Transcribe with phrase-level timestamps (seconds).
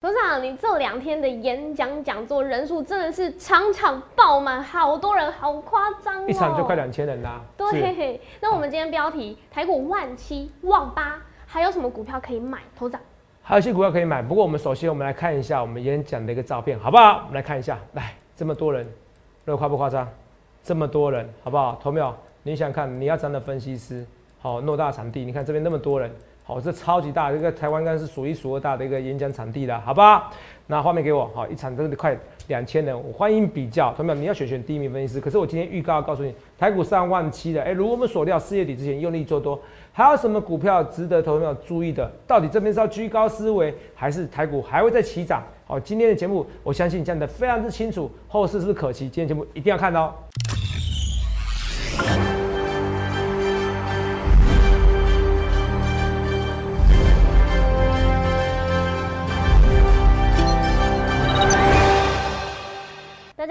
[0.00, 6.24] 董事长，你这两天的演讲讲座人数真的是场场爆满，好多人，好夸张哦！
[6.28, 7.40] 一场就快两千人啦。
[7.56, 12.60] 对，那我们今天标题台股万七万八，还有什么股票可以买？
[12.78, 13.00] 董事长，
[13.42, 17.22] 还有些股票可以买，不过我们首先我们来看一下我们演讲的一个照片，好不好？
[17.22, 18.88] 我们来看一下，来这么多人，
[19.44, 20.08] 那夸不夸张？
[20.62, 21.76] 这么多人，好不好？
[21.82, 24.06] 投票，你想看你要当的分析师，
[24.38, 26.08] 好，偌大场地，你看这边那么多人。
[26.48, 30.30] 好，这超级大，这个台湾应该是数一数二大的一个演讲场地了，好吧？
[30.66, 35.20] 那画面给我，好，一场真的快两千人，我欢迎比较，同学们，你要选选第一名分析师。
[35.20, 39.60] 可是我今天预告告诉你，台股上万七的，哎，如果我们锁掉四月底之前用力做多，
[39.92, 42.10] 还有什么股票值得投票注意的？
[42.26, 45.42] 到底这边是要居高思维，还是台股还会再起涨？
[45.66, 49.00] 好，今天的节目我相信讲的非常之清楚，后市是不是可期？
[49.00, 50.14] 今天节目一定要看哦。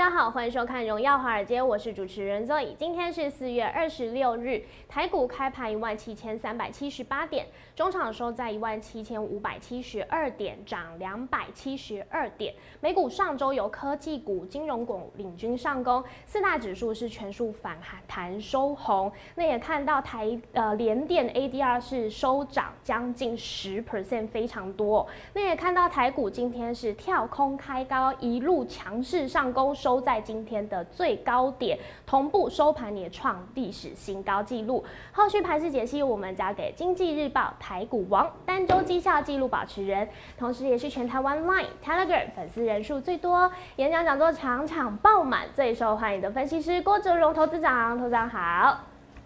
[0.07, 2.73] 大家好，欢迎收看《荣耀华尔街》，我是主持人 Zoe。
[2.77, 7.45] 今天是四月二十六日，台股开盘一万七千三百七十八点，
[7.75, 12.53] 中场收在一万七千五百七十二点，涨两百七十二点。
[12.79, 19.11] 美股上周由科技股、金融股领军上攻，四大指数是全数反弹收红。
[19.35, 25.05] 那也看到台呃联电 ADR 是收涨将近十 percent，非常多。
[25.33, 29.75] 那也看到台股今天是跳空开高，一路强势上攻。
[29.75, 34.83] 收在今天的最高点，同步收盘也创历史新高纪录。
[35.11, 47.97] 后续盘势解析，我们交给经济日报台股王单周绩效记录保持人，同时也是全台湾 Line Telegram 粉丝人数最多、演讲讲座场场爆满、最受欢迎的分析师郭哲荣投资长。
[47.97, 48.79] 投资长好，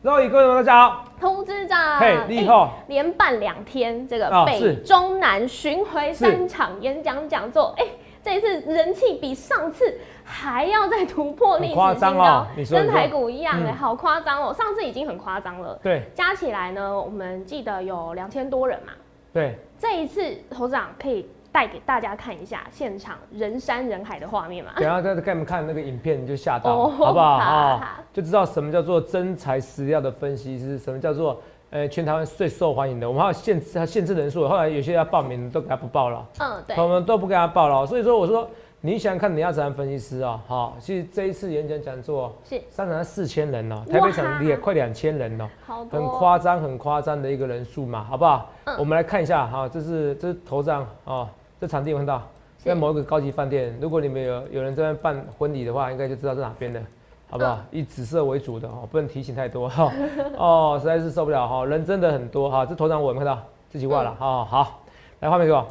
[0.03, 7.85] 各位各位大家好，投资长嘿，厉害，连办两天这个北中南巡回三场演讲讲座，哎。
[8.23, 14.53] 这一次人气比上次还要再突破历史新高，跟台股一样哎，好夸张哦！
[14.53, 18.93] 上次已经很夸张了，对，加起来呢，我们记得有两千多人嘛，
[19.33, 19.55] 对。
[19.79, 24.73] 这一次头长可以带给大家看一下现场人山人海的画面嘛？
[24.75, 27.99] 等下再给你们看那个影片，你就吓到，好不好啊？
[28.13, 31.41] 就知道什么叫做真材实料的分析师，什么叫做。
[31.71, 38.45] 呃，全台湾最受欢迎的，我们还有限制，他限制人数，后来有些要报名都给他不报了，嗯，对，我们都不给他报了，所以说我说
[38.81, 40.43] 你想看你要怎样分析师啊？
[40.47, 45.49] 好，其实这一次演讲讲座是上场四千人哦，台北场也快两千人哦，
[45.89, 48.51] 很夸张很夸张的一个人数嘛，好不好？
[48.65, 51.25] 嗯，我们来看一下哈，这是这是头上哦，
[51.57, 52.21] 这场地有看到，
[52.57, 56.83] 在某一个高级饭店，如果你们有有人在那办婚礼的话，应该就知道是哪边的。
[57.31, 57.57] 好不好？
[57.71, 59.89] 以紫色为主的哦，不能提醒太多哈。
[60.37, 62.65] 哦，实在是受不了哈，人真的很多哈。
[62.65, 64.43] 这头上我有看到自己挂了哈。
[64.43, 64.81] 好，
[65.21, 65.65] 来画面给我。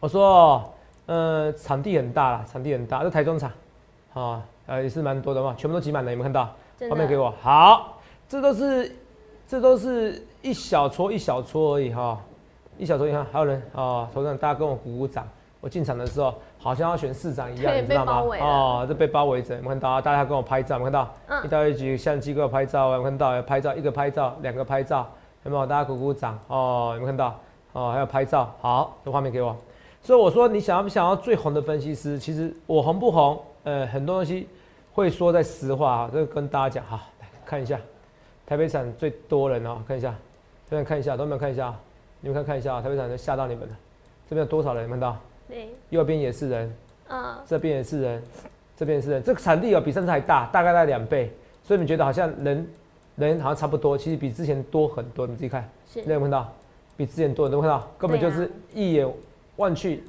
[0.00, 0.64] 我说，
[1.06, 3.52] 呃，场地很大啦，场地很大，这台中场，
[4.14, 6.52] 啊，呃，也是蛮多的嘛，全部都挤满了，有没有看到？
[6.90, 7.32] 画面给我。
[7.40, 7.98] 好，
[8.28, 8.96] 这都是，
[9.46, 12.20] 这都是一小撮一小撮而已哈，
[12.78, 15.24] 一小撮你看还有人啊，头上大家跟我鼓鼓掌。
[15.60, 16.34] 我进场的时候。
[16.64, 18.22] 好像要选市长一样，你知道吗？
[18.40, 20.00] 哦，这被包围着，有看到啊？
[20.00, 21.14] 大家跟我拍照，有看到？
[21.28, 21.44] 嗯。
[21.44, 23.42] 一到一局相机给我拍照，我看到？
[23.42, 25.06] 拍照，一个拍照，两个拍照，
[25.44, 25.66] 有没有？
[25.66, 27.38] 大家鼓鼓掌哦，有没有看到？
[27.74, 29.54] 哦，还有拍照，好，这画面给我。
[30.00, 32.18] 所以我说，你想要不想要最红的分析师？
[32.18, 33.38] 其实我红不红？
[33.64, 34.48] 呃，很多东西
[34.94, 36.98] 会说在实话啊，这个跟大家讲哈。
[37.20, 37.78] 来看一下，
[38.46, 40.14] 台北场最多人哦，看一下，
[40.70, 41.74] 这边看一下，都没有看一下，
[42.20, 43.76] 你们看看一下，台北场就吓到你们了。
[44.30, 44.88] 这边有多少人？
[44.88, 45.14] 看到？
[45.48, 46.74] 对，右边也是人，
[47.08, 48.22] 嗯，这边也是人，
[48.76, 51.30] 这边也是人，这个场地有比上次还大，大概在两倍，
[51.62, 52.66] 所以你觉得好像人，
[53.16, 56.52] 人好像差不多，其实比之前多很多，你自己看，是，有没有看到？
[56.96, 57.90] 比之前多，有没有看到？
[57.98, 59.06] 根本就是一眼
[59.56, 60.02] 望去，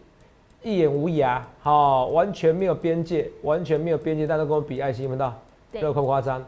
[0.63, 5.33] 一眼无涯，好，完全没有边界，完全没有边界，大家跟我比爱心，看到？
[5.71, 6.43] 对，夸不夸张？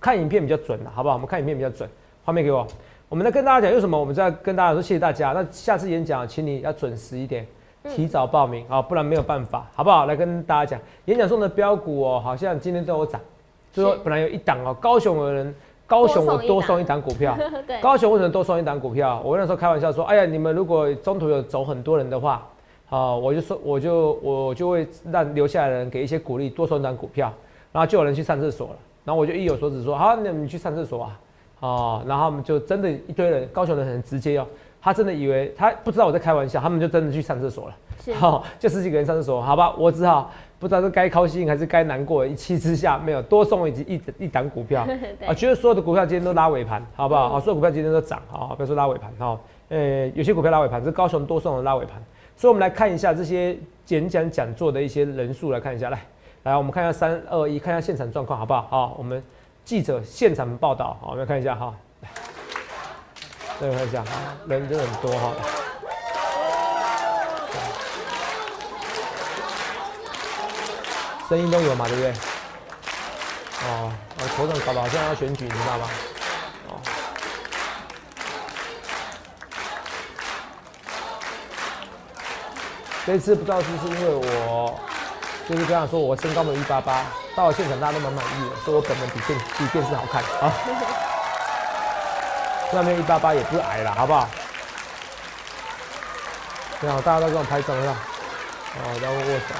[0.00, 1.16] 看影片比较准的，好不好？
[1.16, 1.88] 我们看影片比较准，
[2.24, 2.64] 画面给我，
[3.08, 7.44] 我们在跟大家讲，为什么我们在跟大家说谢谢大家，那下次演讲，请你要准时一点。
[7.94, 10.06] 提早报名啊，不然没有办法，好不好？
[10.06, 13.20] 来跟大家讲，演讲中的标股哦，好像今天都有涨。
[13.72, 15.54] 就说本来有一档哦，高雄的人，
[15.86, 17.36] 高雄我多送一档股票。
[17.66, 17.80] 对。
[17.80, 19.20] 高雄为什么多送一档股票？
[19.24, 22.46] 我那时候开玩笑说，哎呀，你们如果中途有走很多人的话，
[22.90, 27.32] 啊，我就说我就我就会让留下来的人给一些鼓励，多送一档股票，
[27.72, 28.76] 然后就有人去上厕所了。
[29.04, 31.20] 然后我就一有所指说，好，那你们去上厕所啊，
[31.60, 34.46] 哦，然后我们就真的一堆人，高雄人很直接哦。
[34.80, 37.76] 他真的以为他不知道我在开玩笑，他们就真的去上厕所了。
[38.00, 42.24] 是，好，就十几个人上厕所，好吧，我只好不知道是该高兴还是该难过。
[42.24, 44.86] 一气之下，没有多送一一一档股票
[45.26, 47.28] 啊，觉得所有的股票今天都拉尾盘，好不好？
[47.28, 52.00] 好，所有股票今天都涨，好，不要说拉尾盘，好，呃，有些股票拉尾盘是高雄多送的拉尾盘，
[52.36, 53.56] 所以我们来看一下这些
[53.88, 56.00] 演讲讲座的一些人数，来看一下，来
[56.44, 58.62] 来，我们看一下三二一，看一下现场状况好不好？
[58.70, 59.20] 好，我们
[59.64, 61.74] 记者现场报道，好，我们看一下哈，
[63.60, 64.04] 来，再看一下，
[64.46, 65.32] 人真的很多哈。
[71.28, 72.12] 声音都有嘛，对不对？
[73.64, 75.90] 哦，我头上搞得好像要选举，你知道吗？
[76.68, 76.80] 哦，
[83.04, 84.80] 这次不知道是不是因为我，
[85.48, 87.04] 就是这样说，我身高没有一八八，
[87.36, 90.52] 到了现场大家都蛮满意的，说我本人比电比电视好看啊。
[92.74, 94.28] 外面一八八也不是矮了，好不好？
[96.80, 97.96] 你好，大家都跟我拍照是吧？
[98.76, 99.54] 哦，然后握手。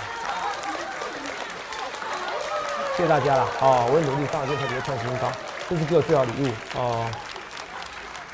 [2.97, 5.29] 谢谢大家了，哦，我会努力上这台别创新高，
[5.69, 7.07] 这是给我最好礼物哦。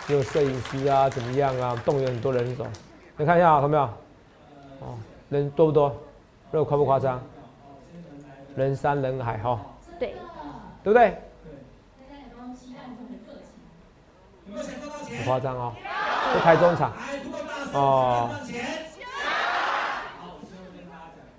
[0.08, 1.80] 有摄影师啊，怎么样啊？
[1.84, 2.66] 动员很多人手，
[3.16, 3.82] 你看一下，看到没有？
[4.80, 4.98] 哦，
[5.28, 5.94] 人多不多？
[6.50, 7.22] 人夸不夸张？
[8.56, 9.58] 人山人海哈。
[9.98, 10.14] 对。
[10.82, 11.16] 对不对？
[15.04, 15.72] 很夸张哦，
[16.32, 16.92] 这台中场
[17.72, 18.30] 哦，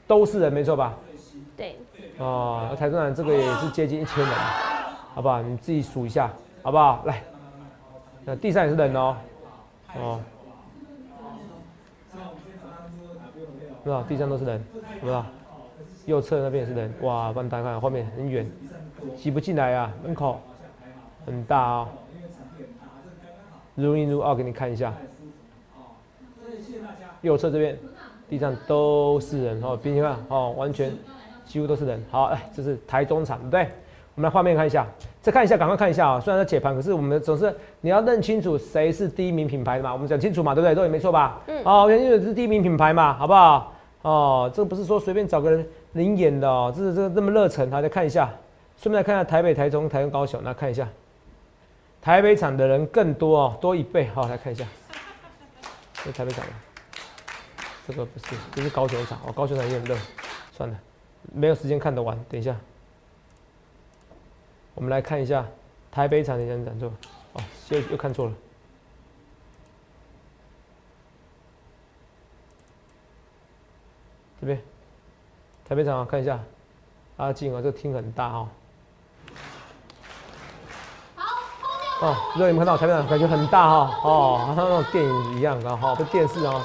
[0.07, 0.93] 都是人，没错吧？
[1.57, 1.77] 对。
[2.17, 4.33] 哦，台中场这个也是接近一千人，
[5.13, 5.41] 好不好？
[5.41, 6.31] 你自己数一下，
[6.63, 7.03] 好不好？
[7.05, 7.21] 来，
[8.23, 9.15] 那地上也是人哦，
[9.95, 10.19] 哦，
[13.83, 14.03] 是吧？
[14.07, 14.63] 地上都是人，
[15.01, 15.25] 是吧？
[16.05, 17.33] 右侧那边也是人，哇！
[17.33, 18.49] 帮大家看，后面很远，
[19.17, 20.39] 挤不进来啊，门口
[21.25, 21.89] 很大啊，
[23.75, 24.93] 如一如二给你看一下，
[27.21, 27.77] 右侧这边
[28.29, 30.91] 地上都是人哦，并且看哦，完全。
[31.45, 33.61] 几乎都是人，好，哎，这是台中场，对不对？
[34.15, 34.85] 我们来画面看一下，
[35.21, 36.19] 再看一下，赶快看一下啊！
[36.19, 40.73] 虽然在解盘，可是我们总是你要认清楚谁是第一名品牌的嘛，我们讲清楚嘛，对不对？
[40.73, 41.39] 都也没错吧？
[41.45, 41.63] 嗯。
[41.63, 43.73] 哦，讲清楚是第一名品牌嘛，好不好？
[44.01, 45.63] 哦，这个不是说随便找个人
[45.93, 48.27] 领演的哦，这是这个这么热忱，大家看一下，
[48.75, 50.89] 顺便来看一下台北、台中、台中、高雄，那看一下，
[52.05, 54.63] 台北场的人更多哦，多一倍，好，来看一下，
[56.03, 56.51] 这台北场的，
[57.87, 59.97] 这个不是，这是高雄场，哦，高雄场也很热，
[60.51, 60.79] 算了。
[61.33, 62.55] 没有时间看得完，等一下，
[64.75, 65.47] 我们来看一下
[65.91, 66.93] 台北场的演讲座。
[67.33, 68.33] 哦，又又看错了，
[74.39, 74.61] 这边
[75.67, 76.39] 台北场啊，看一下，
[77.17, 78.47] 阿静啊，这厅很大哦。
[81.97, 86.61] 好，哦，如果你们看到台北场，感觉很大哈，哦，好像那种电影一样的哈，这电视啊。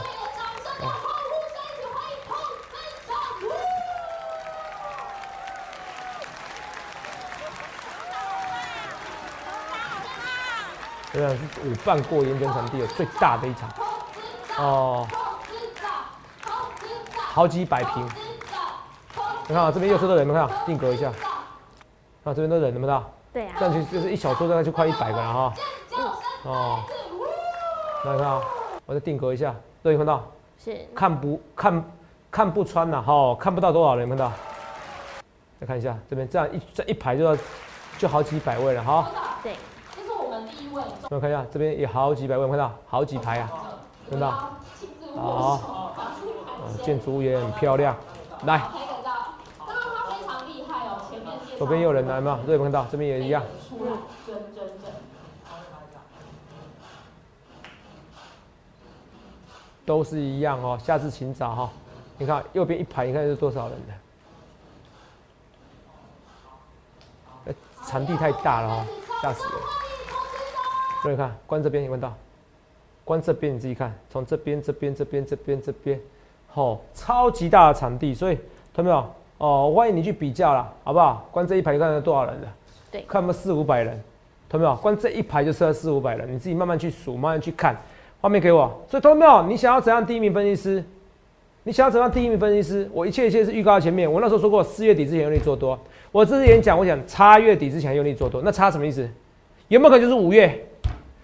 [11.13, 11.39] 对啊，是
[11.69, 13.69] 我办过演讲场地的最大的一场，
[14.59, 15.07] 哦，
[17.17, 18.09] 好几百平。
[19.47, 21.09] 你看啊，这边右侧的人，你看定格一下，
[22.25, 23.05] 啊，这边的人能不能？
[23.33, 23.55] 对啊。
[23.59, 25.55] 这样就就是一小撮，大概就快一百个了哈。
[26.45, 26.79] 哦。
[28.05, 28.41] 来看啊，
[28.87, 30.25] 我再定格一下，都有看到？
[30.63, 30.77] 是。
[30.95, 31.85] 看不看
[32.31, 33.03] 看不穿了？
[33.03, 34.33] 哈，看不到多少人看到？
[35.61, 37.37] 再看一下这边，这样一这一排就要
[37.99, 39.11] 就好几百位了哈。
[39.43, 39.55] 对。
[39.95, 40.83] 这是我们第一位。
[41.11, 43.51] 我看一下，这边有好几百位，看到好几排啊，
[44.09, 44.31] 看到？
[45.17, 45.91] 好，
[46.83, 47.95] 建筑物也很漂亮。
[48.45, 48.63] 来，
[51.61, 52.41] 左边有人来吗？
[52.47, 52.87] 这有看到？
[52.91, 53.43] 这边也一样。
[59.85, 61.71] 都是一样哦，下次请早哈。
[62.17, 63.77] 你看右边一排，你看是多少人
[67.45, 67.55] 的？
[67.85, 68.87] 场地太大了哦，
[69.21, 69.53] 吓死人。
[71.03, 72.15] 各位看，关这边，你看到？
[73.05, 76.01] 关这边，你自己看，从这边、这边、这边、这边、这边，
[76.49, 78.39] 好，超级大的场地，所以
[78.75, 79.15] 看到没有？
[79.41, 81.27] 哦，欢迎你去比较啦，好不好？
[81.31, 82.47] 关这一排，看有多少人的？
[82.93, 83.99] 对，看不四五百人，
[84.51, 84.77] 看到没有？
[84.83, 87.75] 关这一排就设四五百人，你自己慢慢去数，慢慢去看。
[88.21, 88.71] 画面给我。
[88.87, 89.43] 所以，看到没有？
[89.49, 90.85] 你想要怎样第一名分析师？
[91.63, 92.91] 你想要怎样第一名分析师？
[92.93, 94.13] 我一切一切是预告在前面。
[94.13, 95.79] 我那时候说过，四月底之前用力做多。
[96.13, 98.43] 我这次演讲，我想差月底之前用力做多。
[98.45, 99.09] 那差什么意思？
[99.69, 100.67] 有没有可能就是五月？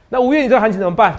[0.09, 1.15] 那五月你这个行情怎么办？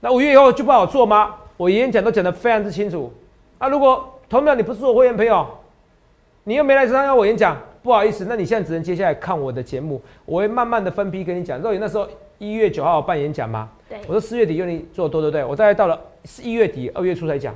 [0.00, 1.34] 那五月以后就不好做吗？
[1.58, 3.12] 我演讲都讲得非常之清楚。
[3.58, 5.46] 啊，如果同秒你不是我会员朋友，
[6.48, 11.60] 你又没来参加我演讲，不好意思，那你现在只能接下来看我的节目，我会慢慢的分批跟你讲。
[11.60, 12.06] 肉眼那时候
[12.38, 13.68] 一月九号办演讲吗？
[13.88, 13.98] 对。
[14.06, 15.44] 我说四月底用你做多，对不对？
[15.44, 16.00] 我大概到了
[16.44, 17.52] 一月底、二月初才讲。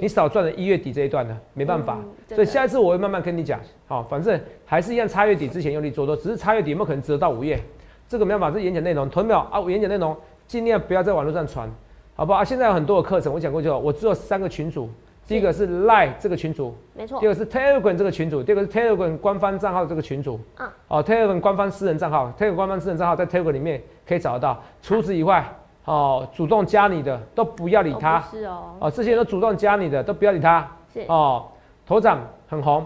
[0.00, 2.00] 你少赚了一月底这一段呢，没办法。
[2.30, 3.60] 所以下一次我会慢慢跟你讲。
[3.86, 7.62] 好，反正还是一样，差月底之前用力做多，只是差月底有没有可能值得到五月？
[8.08, 9.60] 这个没办法，这演讲内容，同秒啊！
[9.60, 10.16] 我演讲内容
[10.48, 11.70] 尽量不要在网络上传，
[12.16, 12.44] 好不好啊？
[12.44, 13.78] 现在有很多的课程，我讲过就好。
[13.78, 14.90] 我只有三个群组，
[15.26, 17.18] 第一个是 Line 这个群组，没错。
[17.20, 20.38] 第二个是 Telegram 这个群组，第二个是 Telegram 官方账号这个群组。
[20.58, 20.68] 嗯。
[20.88, 24.62] 哦，Telegram 官方私人账号，Telegram 官方私人账号在 Telegram 里面可以找得到。
[24.82, 25.48] 除此以外，
[25.84, 28.20] 哦，主动加你的都不要理他。
[28.30, 28.74] 是哦。
[28.80, 30.68] 哦，这些人都主动加你的都不要理他。
[30.92, 31.02] 是。
[31.06, 31.46] 哦，
[31.86, 32.84] 头长很红，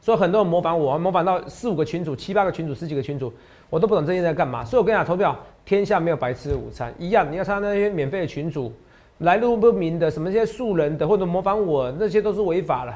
[0.00, 3.32] 所以很多人模仿我，模仿到四五个群组、七八个群组、十几个群组，
[3.68, 4.64] 我都不懂这些在干嘛。
[4.64, 8.72] 所以我跟你讲，投票天下没有白吃的午餐，一样你要参加那些免费的群组。
[9.22, 12.92] 来路不明的什么这些素人的或者模仿我，那些都是违法的，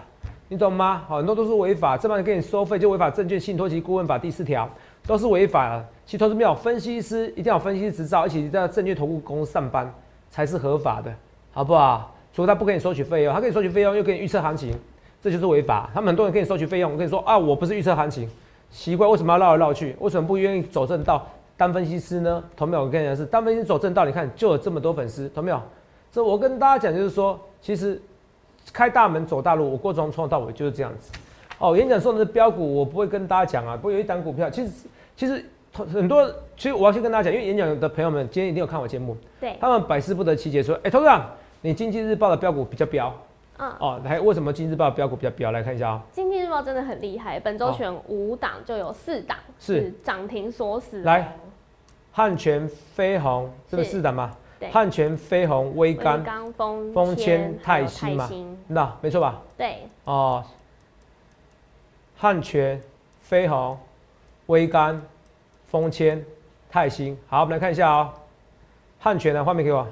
[0.49, 1.05] 你懂吗？
[1.07, 3.09] 好，很多都是违法，这帮人给你收费就违法。
[3.09, 4.69] 证券信托及顾问法第四条
[5.07, 5.85] 都是违法的。
[6.05, 9.89] 其实投资没有分析师一定要分析执照，而且在证券投顾公司上班
[10.29, 11.15] 才是合法的，
[11.53, 12.13] 好不好？
[12.35, 14.77] 除非他不给你收取费用，他给你收取费用又给你预测行情，
[15.23, 15.89] 这就是违法。
[15.95, 18.29] 他们很多人给你收取费用，我跟你说啊，我不是预测行情，
[18.69, 19.95] 奇怪，为什么要绕来绕去？
[20.01, 21.25] 为什么不愿意走正道
[21.57, 22.43] 当分析师呢？
[22.57, 22.83] 同没有？
[22.83, 25.63] 我跟你讲是当分析师走正道，你看就有这么多粉丝，同没有？
[26.17, 28.01] 这我跟大家讲，就是说，其实
[28.73, 31.13] 开大门走大路，我过从从头到尾就是这样子。
[31.59, 33.77] 哦，演讲说的是标股，我不会跟大家讲啊。
[33.77, 34.73] 不过有一档股票，其实
[35.15, 35.45] 其实
[35.75, 41.23] 很多，其实我要去跟大家讲，因为演讲的朋友们今天一定有看我节目，对，他们百思不得其解，说，哎，董事长，
[41.61, 43.15] 你经济日报的标股比较标，
[43.59, 45.51] 嗯，哦，来，为什么经济日报标股比较标？
[45.51, 46.03] 来看一下啊。
[46.13, 51.03] 经济日报真的很厉害，本周选五档就有四档是涨停锁死。
[51.03, 51.37] 来，
[52.11, 54.33] 汉泉飞鸿，这个四档吗？
[54.73, 56.25] 汉泉、飞鸿、威刚、
[56.93, 58.31] 风千、泰兴嘛，
[58.67, 59.41] 那没错吧？
[59.57, 59.87] 对。
[60.05, 60.43] 哦，
[62.17, 62.81] 汉泉、
[63.21, 63.79] 飞鸿、
[64.47, 65.01] 威刚、
[65.67, 66.25] 风千、
[66.71, 68.11] 泰兴，好，我们来看一下哦。
[68.99, 69.87] 汉泉的画面给我。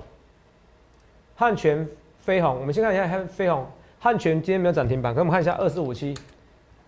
[1.36, 1.86] 汉泉、
[2.20, 3.66] 飞鸿，我们先看一下汉飞鸿。
[4.00, 6.14] 汉泉今天没有涨停板，给我们看一下二四五七，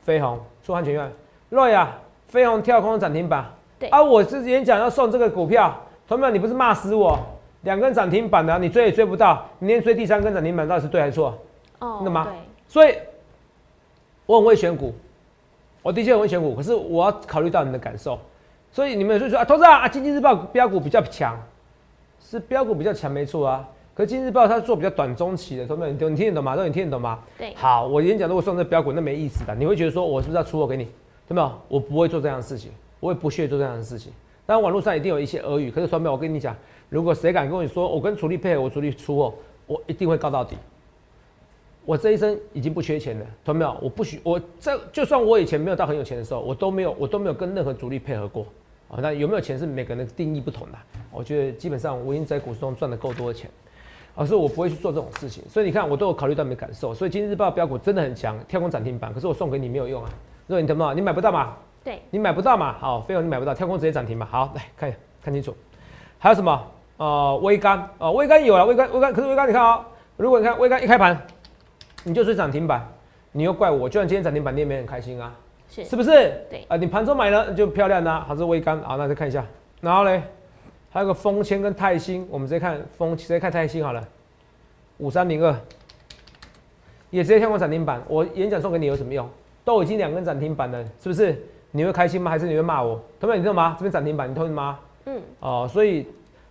[0.02, 1.12] 飞鸿出汉泉院。
[1.50, 3.44] 瑞啊，飞鸿跳空涨停板。
[3.78, 3.88] 对。
[3.90, 5.74] 啊，我之前讲要送这个股票，
[6.08, 7.18] 同学们，你不是骂死我？
[7.66, 9.44] 两根涨停板的，你追也追不到。
[9.58, 11.36] 你连追第三根涨停板，到底是对还是错？
[11.80, 12.24] 哦，那么，
[12.68, 12.94] 所以
[14.24, 14.94] 我很会选股，
[15.82, 16.54] 我的确很会选股。
[16.54, 18.16] 可是我要考虑到你的感受，
[18.70, 21.36] 所以你们就说啊，投资啊，经济日报标股比较强，
[22.20, 23.68] 是标股比较强没错啊。
[23.94, 26.54] 可是经济日报它做比较短中期的，同学们，你听得懂吗？
[26.54, 27.18] 都你听得懂吗？
[27.36, 27.52] 对。
[27.56, 29.52] 好，我演讲如果送这标股，那没意思的。
[29.56, 30.84] 你会觉得说我是不是要出货给你？
[31.26, 31.52] 对没有？
[31.66, 32.70] 我不会做这样的事情，
[33.00, 34.12] 我也不屑做这样的事情。
[34.46, 36.54] 当然网络上一定有一些俄语，可是传媒我跟你讲。
[36.88, 39.34] 如果谁敢跟你说我跟主力配合，我主力出货，
[39.66, 40.56] 我一定会告到底。
[41.84, 43.76] 我这一生已经不缺钱了，懂没有？
[43.80, 48.44] 我不许我这就算我以前没有到很有钱的时候，我都没有我都没有跟任何主力配合过
[48.88, 48.98] 啊。
[49.00, 50.78] 那有没有钱是每个人的定义不同的。
[51.12, 53.48] 我觉得基本上我已经在股市中赚的够多的钱，
[54.16, 55.44] 而是我不会去做这种事情。
[55.48, 56.92] 所以你看，我都有考虑到你的感受。
[56.92, 60.10] 所以今日日报标股真的很强，跳空涨停板，可是我送给你没有用啊。
[60.48, 60.96] 若你懂不懂？
[60.96, 61.56] 你买不到嘛？
[61.84, 62.72] 对，你买不到嘛？
[62.80, 64.26] 好，飞鸿你买不到，跳空直接涨停嘛？
[64.28, 65.54] 好，来看看清楚，
[66.18, 66.72] 还有什么？
[66.98, 69.86] 哦，微钢哦，微钢有了，微钢微钢，可是微钢你看啊，
[70.16, 71.20] 如果你看微钢一开盘，
[72.04, 72.86] 你就追涨停板，
[73.32, 75.34] 你又怪我，就算今天涨停板你也没很开心啊，
[75.68, 76.10] 是是不是？
[76.48, 78.96] 对啊，你盘中买了就漂亮啦，还是微钢啊？
[78.96, 79.44] 那再看一下，
[79.82, 80.22] 然后嘞，
[80.90, 84.02] 还有个风千跟泰兴，我们直接看风，直接看泰兴好了，
[84.96, 85.54] 五三零二，
[87.10, 89.28] 也直接跳过涨停板，我演讲送给你有什么用？
[89.66, 91.38] 都已经两根涨停板了，是不是？
[91.72, 92.30] 你会开心吗？
[92.30, 92.98] 还是你会骂我？
[93.20, 93.74] 同学你知道吗？
[93.78, 94.78] 这边涨停板，你同意吗？
[95.04, 96.06] 嗯，哦，所以。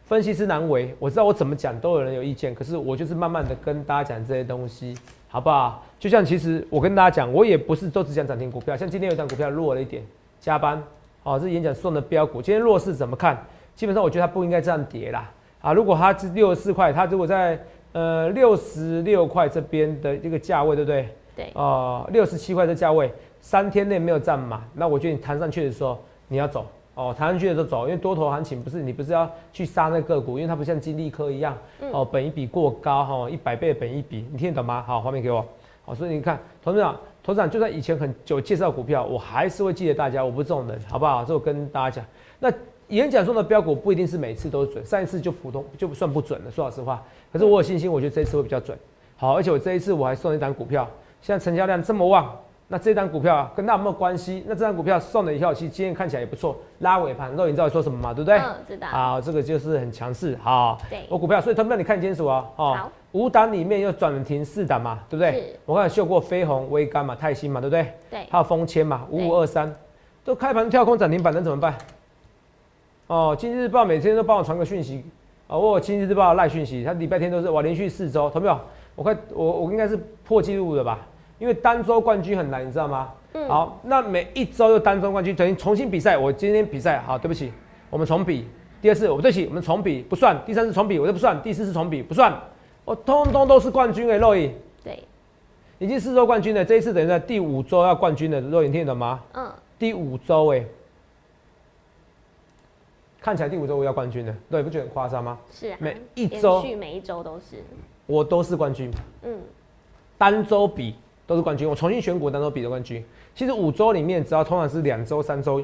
[0.06, 4.96] 分析师难为，我知道我怎么讲都有人有意见，可是我就是慢慢的跟大家讲这些东西，
[5.28, 5.84] 好不好？
[6.00, 10.04] 就像其实我跟大家讲，我也不是都只讲涨停股票，像今天有一张股票弱了一点，
[10.40, 10.82] 加班，
[11.24, 13.44] 哦，这演讲送的标股，今天弱势怎么看？
[13.74, 15.28] 基本上我觉得它不应该这样跌啦，
[15.60, 17.60] 啊，如果它是六十四块，它如果在
[17.94, 21.10] 呃六十六块这边的这个价位，对不对？
[21.36, 26.68] 对，哦，六十七块的价位，三天内没有站满，那我觉得你弹上去的时候你要走。
[26.96, 31.56] 哦，弹上去的时候走，因为多头行情不是你不是要去杀那个股，因为它不像金利科一样，
[31.92, 34.82] 哦，本一比过高哈，一百倍的本一比，你听得懂吗？
[34.88, 35.46] 好，画面给我。
[35.84, 41.24] 好，所以你看，投资长，投资长就算以前很久介绍股票，我还是会记得大家，我不是这种人，好不好？
[41.26, 42.06] 这我跟大家讲，
[42.40, 42.52] 那
[42.88, 47.04] 演讲中的标股不一定是每次都准，上一次就普通就不算不准了，说老实话。
[47.32, 48.78] 可是我有信心，我觉得这一次会比较准。
[49.18, 50.90] 好，而且我这一次我还送一单股票，
[51.22, 52.34] 现在成交量这么旺。
[52.68, 54.44] 那这张股票啊，跟它有没有关系？
[54.48, 58.40] 那这张股票送了以后，其实，今天看起来也不错，拉尾盘，肉你知道说什么嘛，对不对？
[58.40, 58.88] 嗯，知道。
[58.88, 60.78] 好，这个就是很强势，好。
[60.90, 61.02] 对。
[61.08, 62.48] 我股票，所以他们让你看清楚哦。
[62.56, 62.92] 好。
[63.12, 65.32] 五档里面又转停四档嘛，对不对？
[65.34, 65.60] 是。
[65.66, 67.94] 我看秀过飞鸿、微钢嘛、泰兴嘛，对不对？
[68.10, 68.28] 对。
[68.32, 69.72] 还有风千嘛，五五二三，
[70.24, 71.76] 都开盘跳空涨停板，能怎么办？
[73.08, 75.06] 哦，经济日报每天都帮我传个讯息，
[75.46, 78.60] 哦，我经济日报赖讯息，他礼拜天都是我连续四周，同没有？
[78.96, 79.96] 我快，我我应该是
[80.26, 80.98] 破纪录的吧？
[81.38, 83.12] 因为单周冠军很难，你知道吗？
[83.34, 86.18] 嗯好，那每一周又单周冠军，等于重新比赛。
[86.18, 87.52] 我今天比赛，好，对不起，
[87.90, 88.48] 我们重比。
[88.82, 90.40] 第二次，我对不起，我们重比不算。
[90.46, 91.42] 第三次重比，我就不算。
[91.42, 92.34] 第四次重比不算。
[92.86, 94.52] 我通通都是冠军诶，洛伊。
[94.84, 95.04] 对。
[95.80, 99.20] 已经四周冠军了，这一次等于在第五周要冠军的，肉眼听得懂吗？
[99.34, 99.52] 嗯。
[99.78, 100.66] 第五周诶，
[103.20, 105.38] 看起来第五周我要冠军的，对，不觉得很夸张吗？
[105.52, 105.78] 是啊。
[105.82, 107.62] 每一周，每一周都是。
[108.06, 108.90] 我都是冠军。
[109.24, 109.38] 嗯。
[110.18, 110.96] 单周比
[111.28, 113.04] 都是冠军，我重新选股当中比的冠军。
[113.34, 115.64] 其实五周里面，只要通常是两周、三周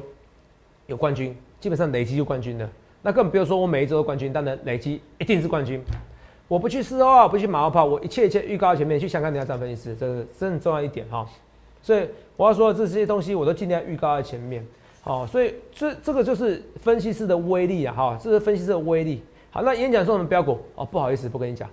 [0.86, 2.68] 有冠军，基本上累积就冠军了。
[3.02, 5.82] 那更不用说，我每一周冠军，但然累积一定是冠军。
[6.48, 11.26] 我不去四号，不去马后炮，我一切一切预告前面去想看你要涨分析师，这是真很重要一点哈。
[11.80, 14.66] 所以我要说的这些东西，我都尽量预告在前面。
[15.00, 19.22] 好，所以这这个就是分析师的威力啊哈，这是分析师的威力。
[19.50, 21.68] 好，那演讲说什么标股哦，不好意思，不跟你讲。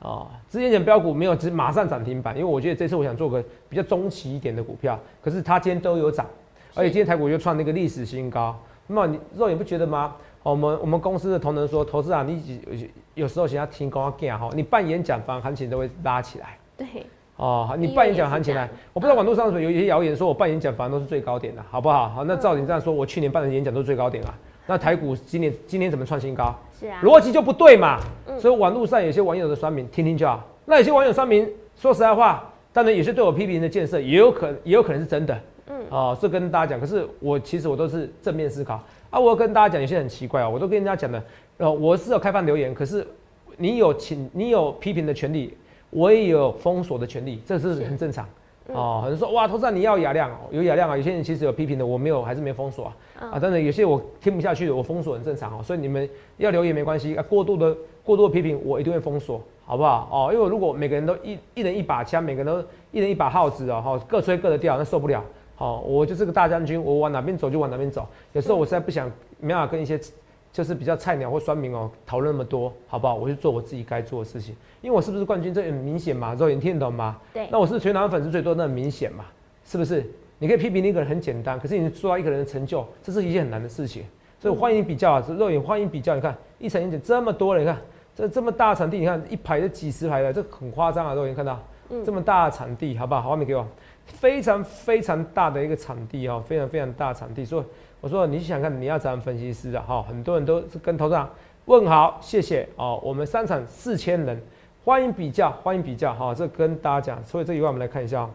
[0.00, 6.26] 啊，之前讲标股没有，只马上涨停板，因为我觉得这次我想做个比较中期一点的股票，可是它今天都有涨，
[6.74, 8.58] 而且今天台股又创那个历史新高。
[8.86, 10.16] 那么你肉眼不觉得吗？
[10.42, 12.60] 我们我们公司的同仁说，投资啊，你
[13.14, 16.56] 有时候想要听公讲哈，你办演讲反行情都会拉起来。
[16.76, 16.86] 对。
[17.36, 22.08] 哦，你办演讲行情来，我不知道网络上有一些谣言说我办演讲反而都是最高点的，好不好？
[22.08, 24.34] 好，那照你这样说，我去年办的演讲都是最高点啊。
[24.66, 26.54] 那台股今年今年怎么创新高？
[26.80, 28.00] 是啊，逻辑就不对嘛。
[28.40, 30.42] 所以网络上有些网友的酸民听听就好。
[30.64, 31.46] 那有些网友酸民
[31.76, 35.38] 说实在话，当然有些对我批评的建设也有可也有可能是真的。
[35.68, 36.80] 嗯，哦，这跟大家讲。
[36.80, 39.20] 可是我其实我都是正面思考啊。
[39.20, 41.22] 我跟大家讲，有些很奇怪啊，我都跟人家讲的。
[41.58, 43.06] 呃，我是有开放留言，可是
[43.58, 45.54] 你有请你有批评的权利，
[45.90, 48.26] 我也有封锁的权利，这是很正常。
[48.68, 50.96] 哦，很多人说哇，头上你要雅量，有雅量啊。
[50.96, 52.96] 有些人其实有批评的，我没有，还是没封锁啊。
[53.32, 55.62] 啊，当然有些我听不下去的，我封锁很正常哦。
[55.62, 60.08] 所以你们要留言没关系啊，过度的过度的批评我一定会封锁，好不好？
[60.12, 65.24] 哦，因为如果每个人都一一人一把枪，每个人都一人一把号子哦，哈，各吹各的调，那受不了。
[65.56, 68.06] 好，我就是个大将军，我往哪边走就往哪边走。
[68.32, 69.98] 有时候我实在不想没办法跟一些
[70.52, 73.14] 就是比较菜鸟或酸民哦讨论那么多，好不好？
[73.14, 74.54] 我就做我自己该做的事情。
[74.80, 77.18] 因为我是不是冠军，这很明显嘛，肉眼听得懂吗？
[77.32, 77.46] 对。
[77.50, 79.26] 那我是全台粉丝最多，那很明显嘛，
[79.64, 80.04] 是不是？
[80.38, 84.04] 你可以批评一个人很简单，可是你做到一个人的成就，这是一件很难的事情。
[84.38, 86.14] 所以欢迎比较啊，肉眼欢迎比较。
[86.14, 87.78] 你看一层一层这么多人，你看
[88.16, 91.14] 这这么大场地，你看一排的几十排的，这很夸张啊！
[91.14, 93.28] 肉眼看到，嗯这么大的场地，好不好？
[93.28, 93.66] 画面给我，
[94.06, 97.44] 非常非常大的一个场地哦，非常非常大场地。
[97.44, 97.64] 所以
[98.00, 101.28] 我说你想看你要找分析师的，哈，很多人都是跟投资长
[101.66, 102.98] 问好，谢谢哦。
[103.04, 104.40] 我们商场四千人。
[104.82, 107.22] 欢迎比较，欢迎比较，哈，这跟大家讲。
[107.26, 108.26] 所以这一块我们来看一下。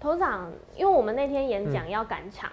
[0.00, 2.50] 头长，因为我们那天演讲要赶场，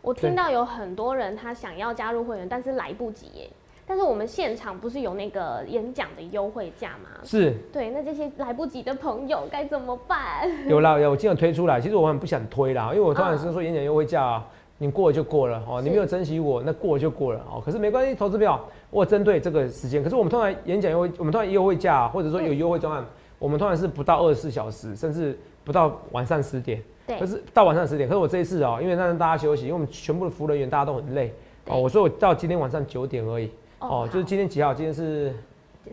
[0.00, 3.48] 我听到有很多人他想要加入会员，但是来不及耶。
[3.86, 7.20] 但是我们现场不是有那个演讲的优惠价吗？
[7.22, 7.52] 是。
[7.72, 10.50] 对，那这些来不及的朋友该怎么办？
[10.68, 11.80] 有啦，有，我经常推出来。
[11.80, 14.42] 其实我很不想推啦，因为我突然是说演讲优惠价。
[14.82, 17.62] 你过了就过了哦，你没有珍惜我，那过了就过了哦。
[17.64, 20.02] 可是没关系，投资票我针对这个时间。
[20.02, 23.06] 可是我们通常演讲优惠，我们通常优惠价，或者说有优惠专案，
[23.38, 26.82] 我们通常是不到二十四小时，甚至不到晚上十点。
[27.06, 27.16] 对。
[27.16, 31.32] 可是到晚上十点，可是我这一次哦，因为让大家休息，因为我们全部的服务人员大家都很累
[31.66, 31.78] 哦。
[31.80, 34.74] 我说我到今天晚上九点而已哦，就是今天几号？
[34.74, 35.32] 今天是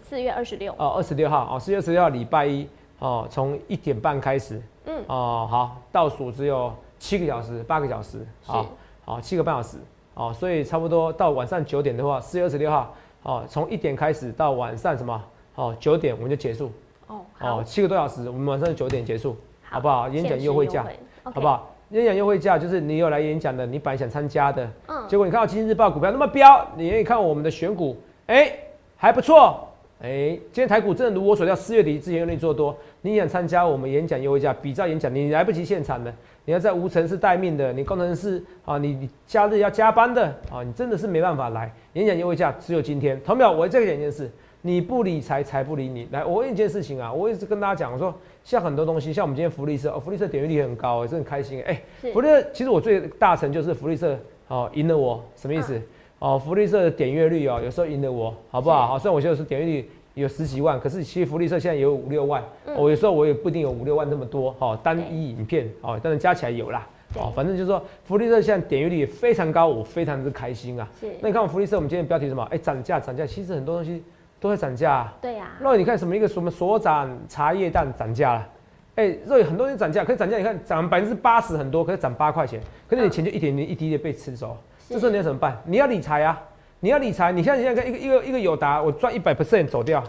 [0.02, 8.66] 四月二十六哦，二十六号哦，四月二十六号礼拜一哦，从一点半开始，嗯哦好，倒数只有七个小时，八个小时好。
[9.06, 9.78] 好，七个半小时，
[10.14, 15.24] 哦，所以差不多到晚上九点的话，四月二十六号，哦，从一点开始到晚上什么，
[15.56, 16.72] 哦，九点我们就结束，
[17.08, 20.08] 哦，哦，七个多小时，我们晚上九点结束，好不好？
[20.10, 20.86] 演讲优惠价，
[21.24, 21.72] 好不好？
[21.90, 28.54] 演讲优惠价就是你有来演讲的，你本来想参加的，嗯，结果你看到《经济日报》股票那么飙，你愿意看我们的选股，哎，
[28.96, 29.69] 还不错，
[30.02, 36.14] 哎，今天台股真的如我所料，四月底之前用力做多，你想参加我们演讲优惠价，比照演讲，你来不及现场的。
[36.46, 43.20] 你要在无尘室待命的，你工程师啊，你你假日要加班的啊，你真的是没办法来演讲优惠价，只有今天。
[43.26, 44.32] 同秒，我再讲一件事，
[44.62, 46.08] 你不理财，财不理你。
[46.12, 51.62] 来，我问一件事情啊，我一直跟大家讲，我说像很多东西，像我们今天福利社，哦，福利社点阅率很高，真的很开心。
[51.64, 51.82] 哎，
[52.14, 55.80] 福利社其实我最大成就是福利社哦赢了我，什么意思？
[56.20, 58.88] 哦，福利社的点阅率哦，有时候赢得我，好不好？
[58.88, 59.90] 好，虽然我现在是点阅率。
[60.16, 62.44] 有十几万，可是其实福利社现在有五六万，
[62.76, 70.86] 我有时候我也不一定有五六万那么多，哈，单一影片，哦，但是加起来有啦，哦，反正就是说福利社现在点阅率也非常高，我非常之开心啊。
[71.00, 72.44] 是，那你看我福利社，我们今天标题什么？
[72.52, 74.04] 哎，涨价，涨价，其实很多东西
[74.42, 75.10] 都在涨价。
[75.22, 75.52] 对呀。
[75.62, 78.50] 那你看什么一个什么所长茶叶蛋涨价了？
[78.96, 84.58] 哎，这很多人涨价，可是涨价你看涨百分之八十很多，可是涨八块钱，可是你钱就一点点一滴滴被吃走，
[84.90, 85.56] 这时候你要怎么办？
[85.66, 86.42] 你要理财啊。
[86.82, 90.02] 你要理财，你现在现在看一个一个一个友达，我赚一百 percent 走掉，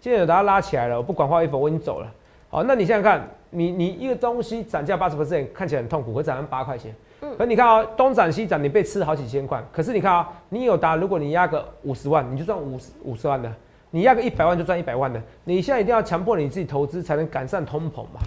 [0.00, 2.10] 现在友达拉起来了，我不管花一分，我已经走了。
[2.48, 6.94] 好，那你现在看，你你一个东西涨价八十 percent，看起来很痛苦，可涨八块钱。
[7.20, 7.36] 嗯。
[7.36, 9.62] 可你看啊，东涨西涨，你被吃好几千块。
[9.70, 13.50] 可是你看啊，你友达，如果你压个五十万，你就赚五十五十万的；
[13.90, 15.22] 你压个一百万就赚一百万的。
[15.44, 18.20] 你现在一定要强迫你自己投资，才能赶上通膨嘛。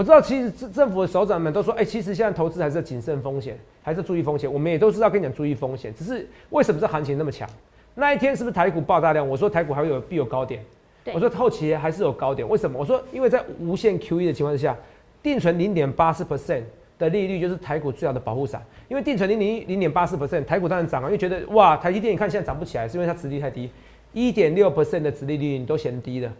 [0.00, 4.50] 我知道，其实政政府的首长们都说，哎，其实现在投资还是要谨慎风险，还是注意风险。
[4.50, 7.46] 我们也都知道跟你讲注意风险，只是为什么这行情那么强？
[7.94, 9.28] 那一天是不是台股爆大量？
[9.28, 10.64] 我说台股还会有必有高点。
[11.12, 12.78] 我说后期还是有高点，为什么？
[12.78, 14.74] 我说因为在无限 QE 的情况之下，
[15.22, 16.62] 定存零点八四 percent
[16.98, 18.64] 的利率就是台股最好的保护伞。
[18.88, 23.68] 因为定存零零零点八四 percent，台股当然涨啊，因为觉得哇，台积电你看现在涨不起来，是因为它殖利率太低，
[24.14, 26.32] 一点六 percent 的殖利率你都嫌低了。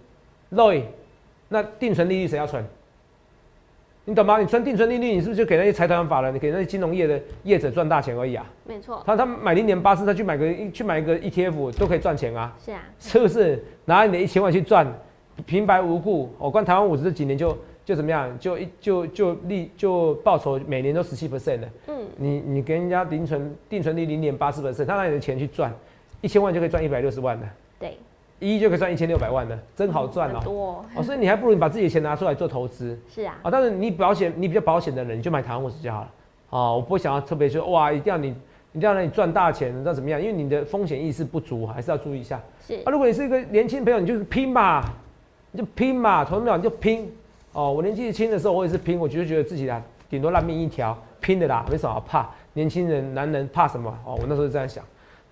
[0.50, 0.84] Roy，
[1.50, 2.64] 那定存利率谁要存？
[4.06, 4.38] 你懂吗？
[4.40, 8.44] 你存定存利率，你是不是就给那些财团法人，你给那些金融业的业者赚大钱而已啊？
[8.64, 9.02] 没错。
[9.06, 12.56] 他他买零点八四，他去买个去买一个 ETF 都可以赚钱啊。
[12.64, 12.80] 是啊。
[12.98, 14.86] 是不是拿你的一千万去赚，
[15.44, 16.32] 平白无故？
[16.38, 18.36] 我光台湾五十这几年就就怎么样？
[18.38, 21.68] 就一就就利就报酬每年都十七 percent 的。
[21.88, 21.94] 嗯。
[22.16, 25.72] 你你给人家零存定存利零点八四 percent，他拿你的钱去赚，
[26.22, 27.46] 一千万就可以赚一百六十万的。
[27.78, 27.96] 对。
[28.40, 30.40] 一就可以赚一千六百万了，真好赚哦！
[30.42, 32.98] 多哦，所以你还不如你把自己的钱拿出来做投资。
[33.08, 36.10] 是啊，啊，但是你保险，你比较保险的人，你就买台湾股市就好了。
[36.48, 38.28] 哦，我不会想要特别说哇，一定要你，
[38.72, 40.20] 一定要让你赚大钱，那怎么样？
[40.20, 42.40] 因为你的风险意识不足，还是要注意一下。
[42.66, 44.82] 是啊，如果你是一个年轻朋友，你就拼嘛，
[45.52, 47.12] 你就拼嘛，投资没有你就拼。
[47.52, 52.28] 哦，我年纪轻的时候，我也是拼，我就觉得自己啊，顶多烂命一条，拼的啦，没什么怕。
[52.54, 53.90] 年轻人，男人怕什么？
[54.04, 54.82] 哦，我那时候就这样想，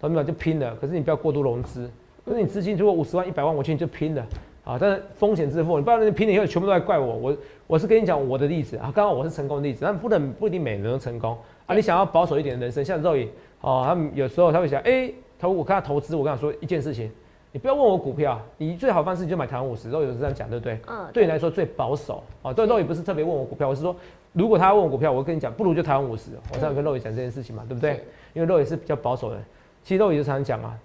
[0.01, 0.77] 投资没有就拼了。
[0.81, 1.91] 可是你不要过度融资。
[2.29, 4.25] 可是你资金如果五十万一百万，我劝你就拼了
[4.65, 4.77] 啊！
[4.79, 7.15] 但是风险自负，你不然你拼了以后全部都在怪我。
[7.17, 7.37] 我
[7.67, 11.37] 我是跟你讲我的例子啊，刚好我是成功的例子，但不能不一定每个人都成功
[11.67, 11.75] 啊。
[11.75, 13.27] 你想要保守一点的人生，像肉眼
[13.63, 17.11] 哦，他们有时候他会想，哎，他我跟他投资，我跟他说一件事情，
[17.51, 19.89] 你不要问我股票，你最好方式就买台湾五十。
[19.91, 20.79] 肉眼是这样讲，对不对？
[20.87, 21.09] 嗯。
[21.15, 22.53] 对你来说最保守啊。
[22.53, 23.97] 对肉眼不是特别问我股票，我是说，
[24.35, 26.33] 如果他要问我股票，我跟你讲，不如就台湾五十。
[26.53, 28.05] 我常常跟肉眼讲这件事情嘛，对不对？
[28.35, 29.39] 因为肉眼是比较保守的。
[29.83, 30.79] 其实肉眼就常常讲啊。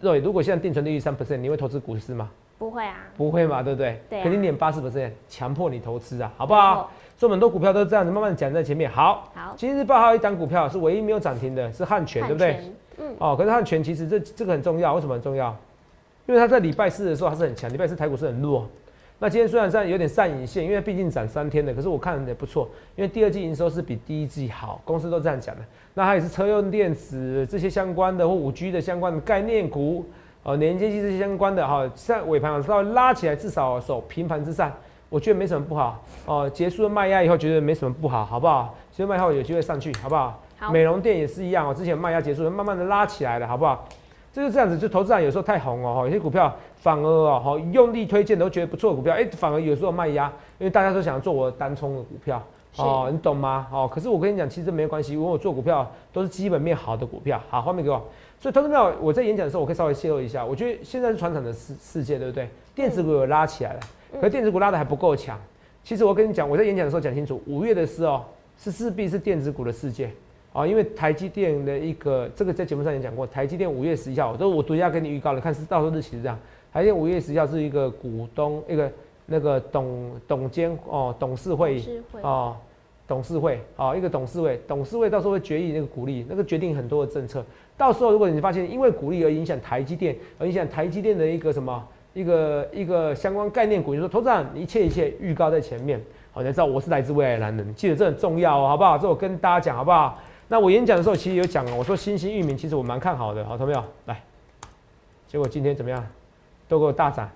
[0.00, 2.30] 对，如果现在定存利率三 percent，你会投资股市吗？
[2.56, 4.00] 不会啊，不会嘛，对不对？
[4.08, 6.90] 对，肯定点八十 percent，强迫你投资啊，好不好？
[7.16, 8.90] 所以很多股票都是这样子，慢慢讲在前面。
[8.90, 12.72] 好，好，今日报还有一档股票是唯一没有涨停的，是汉权，对不对？
[12.98, 13.14] 嗯。
[13.18, 15.54] 哦，可是汉权其实这这个很重要，为什么很重要？
[16.26, 18.66] 因为它在礼拜四的时候它是很强，礼拜四台股是很弱。
[19.20, 25.62] 那今天虽然上有点上影线，因为毕竟涨三天的，可是我看也不错，因为第二季营收是比第一季好，公司都这样讲的。
[25.94, 30.04] 那它也是车用电子这些相关的或五 G 的相关的概念股，
[30.42, 34.70] 呃，连接器这些相关的哈，在尾盘稍微拉起来，至少守平盘之上，
[35.08, 36.04] 我觉得没什么不好。
[36.26, 38.74] 哦，结束了卖压以后，觉得没什么不好，好不好？
[38.90, 40.42] 结束卖后有机会上去，好不好？
[40.58, 40.72] 好。
[40.72, 43.86] 美容店也是一样哦，之前卖压结束了，慢慢的拉起来了，好不好？
[44.32, 46.52] 就是这样子，就投资人有时候太红哦，有些股票
[46.84, 53.66] 反而哦，好用力推荐都觉得不错的股票，哎，反而有时候卖压，因为大家都想做我单冲的股票，哦，你懂吗？
[53.72, 57.40] 哦，可是我跟你讲，其实没有关系，因为我做股票都是基本面好的股票。
[57.48, 58.06] 好，画面给我。
[58.38, 62.46] 所以投资票，我在演讲的时候，我可以稍微泄露一下，我觉得现在是传统的世世界，对不对？
[62.74, 63.80] 电子股有拉起来了，
[64.20, 65.40] 可是电子股拉的还不够强。
[65.82, 68.22] 其实我跟你讲，我在演讲的时候讲清楚，五月的事哦，
[68.58, 70.10] 是势必是电子股的世界。
[70.52, 76.38] 啊，因为台积电的一个，这个在节目上也讲过，台积电五月十一号，都我独家给你预告了，看是到时候日期是这样。
[76.74, 78.90] 台积电五月十一号是一个股东一个
[79.26, 81.80] 那个董董监哦董事会
[82.20, 82.56] 哦
[83.06, 87.44] 董事会哦一个董事会董事会到时候会决议那个股利，那个决定很多的政策。
[87.76, 98.98] 到时候如果你发现因为股利而影响台积电，而影响台积电的一个什么一个一个相关概念股，你说投资人一切一切预告在前面，好，你知道我是来自未来的男人，记得这很重要哦，好不好？
[98.98, 100.20] 这我跟大家讲好不好？
[100.48, 103.84] 那我演讲的时候其实有讲啊，我说新兴域名其实我蛮看好的，好，同没有？
[104.06, 104.20] 来，
[105.28, 106.04] 结果今天怎么样？
[106.74, 107.28] 都给我大涨，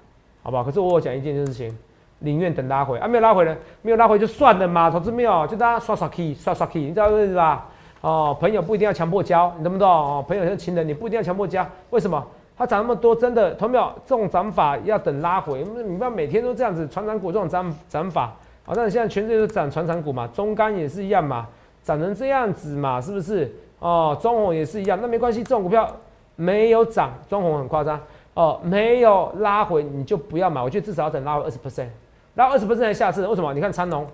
[0.42, 0.64] 好不好？
[0.64, 1.77] 可是我讲一件事情，
[2.18, 7.66] 宁愿等拉回啊，没有拉回呢，没有拉回就算了嘛，投资没有，就大家刷刷 key，刷刷 key，你知道意思吧？
[8.01, 9.88] 哦，朋友不一定要强迫交，你懂不懂？
[9.88, 12.24] 哦，朋友是情人，你不一定要强迫交，为什么？
[12.57, 13.92] 它涨那么多，真的，同没有？
[14.05, 18.33] 这种涨法要等拉回，你不要每天都这样子，船长股这种涨涨法，
[18.64, 21.46] 好，但是现在全世界都涨船长股嘛，中钢也是一样嘛。
[21.85, 23.51] 涨成这样子嘛，是不是？
[23.79, 25.88] 哦，中红也是一样，那没关系，这种股票
[26.37, 27.98] 没有涨，中红很夸张
[28.38, 31.88] 哦，没有拉回你就不要买，我觉得至少要等拉回二十 percent，
[32.37, 33.27] 拉二十 percent 才下次。
[33.27, 33.53] 为什么？
[33.53, 34.07] 你看长隆，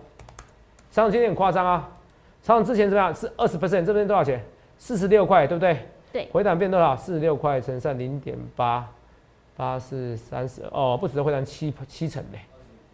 [0.90, 1.90] 长隆今天很夸张啊，
[2.42, 3.14] 长隆之前怎么样？
[3.14, 4.42] 是二十 percent，这边多少钱？
[4.78, 5.78] 四十六块，对不对？
[6.10, 6.28] 对。
[6.32, 6.96] 回档变多少？
[6.96, 8.88] 四十六块乘上零点八，
[9.58, 12.38] 八是三十哦，不止回档七七成嘞，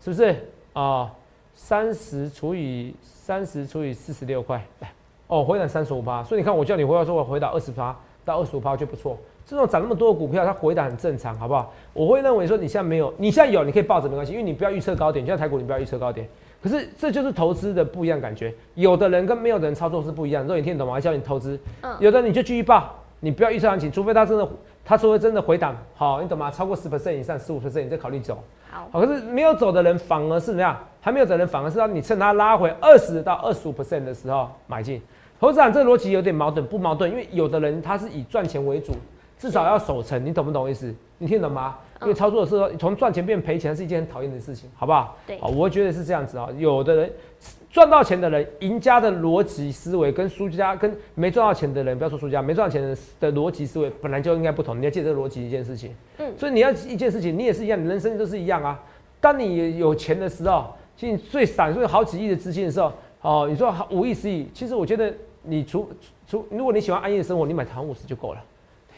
[0.00, 0.34] 是不是？
[0.72, 1.08] 哦，
[1.54, 2.94] 三十除以。
[3.30, 4.90] 三十除以四十六块，来
[5.28, 9.16] 哦，回档三十五趴，所以你看我叫你回答说我回档二十趴到二十五趴就不错。
[9.50, 11.72] 这种涨那么多的股票，它回档很正常，好不好？
[11.92, 16.28] 我会认为说你现在没有，你现在有，你可以抱着没关系，因为你不要预测高点，就像台股你不要预测高点。
[16.62, 20.44] 可是这就是投资的不一样感觉，有的人跟没有的人操作是不一样。
[20.44, 21.00] 如果你听懂吗？
[21.00, 24.48] 叫你投资，嗯，有的你就继续抱，你不要预测行情，除非它真的
[24.84, 26.48] 它除非真的回档，好，你懂吗？
[26.48, 28.38] 超过十 percent 以上，十五 percent 你再考虑走。
[28.70, 30.78] 好，可是没有走的人反而是怎么样？
[31.00, 35.02] 还没有走的人反而是让你趁它拉回二十到二十五 percent 的时候买进。
[35.40, 37.10] 投资长这逻辑有点矛盾，不矛盾？
[37.10, 38.92] 因为有的人他是以赚钱为主，
[39.40, 40.94] 至少要守成，你懂不懂意思？
[41.16, 41.78] 你听懂吗？
[42.02, 45.16] 因为操作的时候从赚钱变赔钱是一件很讨厌的事情，好不好？
[45.26, 46.46] 对，啊，我觉得是这样子啊。
[46.58, 47.10] 有的人
[47.70, 54.78] 赚到钱的人，赢家的逻辑思维跟输家跟没赚到钱的人，不要说输家，没赚到钱的的逻辑思维本来就应该不同。
[54.78, 58.78] 你要记得逻辑一件事情，嗯，所以你要一件事情，你也是一样，你人生都是一样啊。
[59.22, 65.10] 当你有钱的时候，其实最散碎好几亿的资金的时候，哦，你说五亿十亿，其实我觉得。
[65.42, 65.88] 你除
[66.26, 68.44] 除，如果你喜欢安逸的生活，你买唐五十就够了，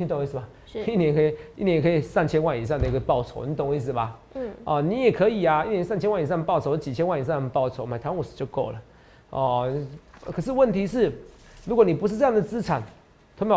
[0.03, 0.49] 你懂我意思吧？
[0.87, 4.19] 一年可以一年可以上千万以上的一个报酬，你懂我意思吧？
[4.35, 8.83] 嗯，哦，你也可以啊，一年上千万以上报酬，几千万以上报酬，买唐五十就够了。
[9.31, 9.73] 哦，
[10.33, 11.13] 可是问题是，
[11.65, 12.83] 如果你不是这样的资产。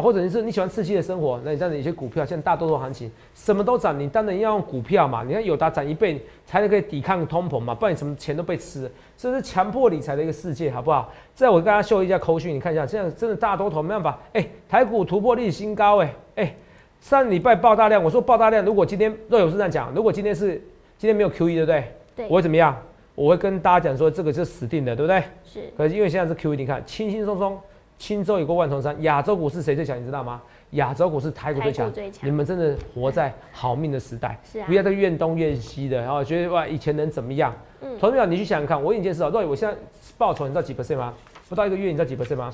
[0.01, 5.21] 或者你是你喜欢刺激的生活，那你这样的一些股票，像大多数行情什么都涨，你当然要用股票嘛。
[5.23, 8.91] 你看有达涨一倍，才能可以抵抗通膨嘛，不然你什么钱都被吃。
[9.15, 11.13] 这是强迫理财的一个世界，好不好？
[11.35, 14.17] 再我跟大家秀一下口讯，你看一下，这样真的大多头没办法。
[14.33, 16.53] 哎，台股突破历史新高，哎哎，
[17.01, 20.61] 上礼拜爆大量，我说爆大量，如果今天若有是这样讲，如果今天是
[20.97, 21.83] 今天没有 Q E，对不对？
[22.15, 22.77] 对，我会怎么样？
[23.15, 25.23] 我会跟大家讲说，这个是死定的，对不对？
[25.45, 25.61] 是。
[25.77, 27.59] 可是因为现在是 Q E，你看轻轻松松。
[27.97, 29.97] 轻舟已过万重山，亚洲股市谁最强？
[29.97, 30.41] 你知道吗？
[30.71, 31.89] 亚洲股市台股最强。
[32.21, 37.55] 你们真的活在好命的时代， 不要再怨东怨西的，然后觉得哇以前能怎么样？
[37.79, 39.73] 嗯，同学们，你去想想看，我问你件事啊，若我现在
[40.17, 41.13] 报酬你知道几 percent 吗？
[41.47, 42.53] 不到一个月你知道几 percent 吗？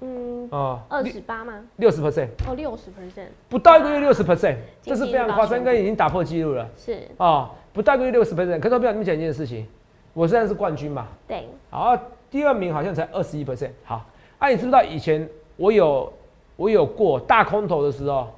[0.00, 1.62] 嗯，哦，二十八吗？
[1.76, 2.28] 六十 percent。
[2.48, 3.28] 哦，六十 percent。
[3.48, 6.68] 不到一个月六十 percent，这是非常夸张，应该已经打破纪录了。
[6.76, 7.06] 是。
[7.18, 9.66] 哦，不到一个月六十 percent，可是我不要你们讲一件事情，
[10.14, 11.06] 我现在是冠军嘛？
[11.28, 11.46] 对。
[11.70, 11.96] 好，
[12.30, 13.70] 第二名好像才二十一 percent。
[13.84, 14.04] 好，
[14.38, 15.28] 啊，你知不知道以前？
[15.56, 16.10] 我有，
[16.56, 18.28] 我有过大空头的时候，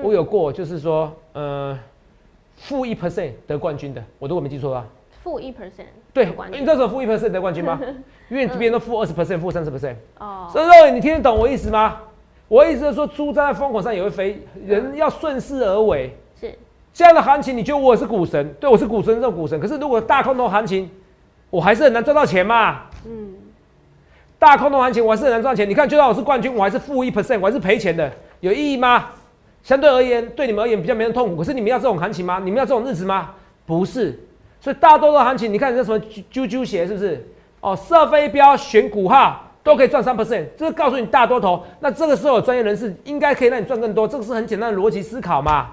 [0.00, 1.76] 我有过，就是说，呃，
[2.54, 4.86] 负一 percent 得冠军的，我如果没记错的话？
[5.20, 7.80] 负一 percent，对，你知道什么负一 percent 得冠军吗？
[8.28, 9.94] 因为这边都负二十 percent，负三十 percent。
[10.18, 10.48] 哦。
[10.52, 11.98] 所以说，你听得懂我意思吗？
[12.48, 16.16] 我意思是说，猪站在风口上也会飞，人要顺势而为。
[16.40, 16.52] 是。
[16.92, 18.54] 这样的行情，你觉得我是股神？
[18.58, 19.58] 对，我是股神，这种股神。
[19.60, 20.90] 可是如果大空头行情，
[21.50, 22.82] 我还是很难赚到钱嘛。
[23.06, 23.34] 嗯。
[24.38, 25.68] 大空头行情，我还是很难赚钱。
[25.68, 28.10] 你看，就算我是冠军，我还是负一 percent，我还是赔钱的，
[28.40, 29.06] 有意义吗？
[29.62, 31.36] 相对而言，对你们而言比较没人痛苦。
[31.36, 32.40] 可是你们要这种行情吗？
[32.42, 33.30] 你们要这种日子吗？
[33.66, 34.18] 不是。
[34.60, 35.98] 所以大多数行情，你看这什么
[36.32, 37.28] 啾啾鞋是不是？
[37.60, 41.62] 哦，射飞镖、选股哈都可以赚三 percent，这是告诉你大多头。
[41.80, 44.06] 那这个时候，专业人士应该可以让你赚更多。
[44.06, 45.70] 这个是很简单的逻辑思考嘛。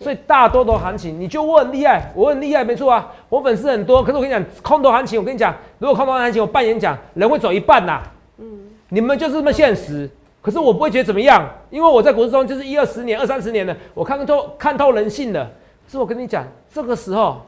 [0.00, 4.02] 所以大多头行情，你就我很厉害，我很厉害，没错啊，我粉丝很多。
[4.02, 8.02] 可是我跟你讲，空头行情，我跟你讲，如果空头行情我办演讲，人会走一半呐。
[8.38, 10.10] 嗯，你们就是这么现实。
[10.42, 15.48] 可是我不会觉得怎么样，因为我在股市中就是一二十年、二三十年的，我看透看透人性的。
[15.88, 17.40] 是我跟你讲，这个时候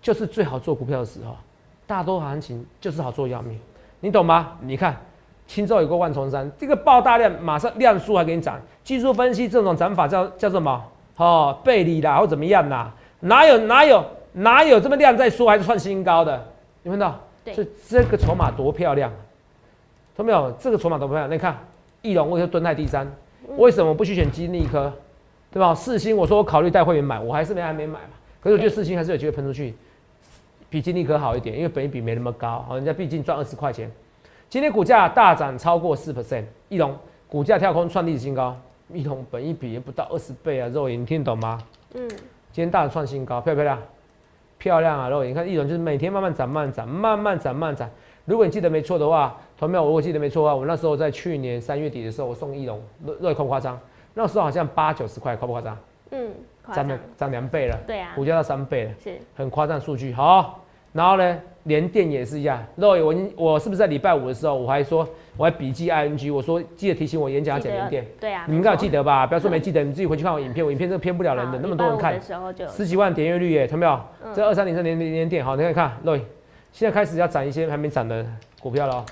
[0.00, 1.34] 就是最好做股票的时候。
[1.88, 3.58] 大多行情就是好做要命，
[4.00, 4.58] 你懂吗？
[4.60, 4.94] 你看，
[5.46, 8.60] 轻舟有过万重山，这个爆大量，马上量缩还给你涨。
[8.84, 10.84] 技术分析这种涨法叫叫什么？
[11.16, 12.92] 哦，背离啦，或怎么样啦？
[13.20, 16.46] 哪有哪有哪有这么量在说，还是创新高的？
[16.82, 17.18] 你看到？
[17.42, 19.10] 对，所以这个筹码多漂亮，
[20.14, 20.52] 看到没有？
[20.60, 21.30] 这个筹码多漂亮！
[21.30, 21.56] 你看，
[22.02, 23.10] 翼龙我就蹲在第三，
[23.56, 24.92] 为什么不去选金利科？
[25.50, 25.74] 对吧？
[25.74, 28.10] 四星我说我考虑带会员买，我还是没还没买嘛。
[28.42, 29.74] 可是我觉得四星还是有机会喷出去，
[30.70, 33.90] 比金利可好一点，因为本益比没那么高，好，人家毕竟赚二十块钱。
[34.48, 36.96] 今天股价大涨超过四 percent，翼龙
[37.28, 38.56] 股价跳空创历史新高。
[38.90, 41.58] 一龙本一比也不到二十倍啊，肉眼你听懂吗？
[41.94, 43.82] 嗯，今天大涨创新高，漂不漂亮？
[44.56, 47.90] 漂亮啊，肉眼你看易龙就是每天慢慢涨，慢慢涨，慢慢涨，慢慢涨。
[48.24, 53.78] 如果你记得没错的话，同票我如果记得没错的话，我那时候在去年三月底的时候，我送易龙，肉肉夸不夸张？
[54.14, 55.76] 那时候好像八九十块，夸不夸张？
[56.10, 56.30] 嗯，
[56.74, 60.12] 涨了涨两倍了，对啊，股价到三倍了，是很夸张数据。
[60.12, 61.38] 好，然后呢？
[61.64, 63.04] 连电也是一样，肉眼
[63.36, 69.26] 我我是不是在礼拜五的时候，我还说我还笔记 ing，我说记得提醒我演讲要讲连电，对啊，你们应该记得吧？
[69.26, 72.18] 不要说没记得，你自己回去看我影片，我影片真的骗不了人的，那么多人看，
[72.70, 74.34] 十几万点阅率耶，看到没有？
[74.34, 76.24] 这二三零三连连电，好，你看看肉眼，
[76.72, 78.24] 现在开始要涨一些还没涨的
[78.62, 79.04] 股票了，